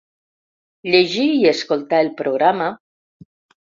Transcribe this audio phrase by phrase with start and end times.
[0.95, 2.71] Llegir i escoltar el programa….